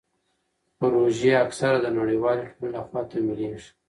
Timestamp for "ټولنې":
2.53-2.71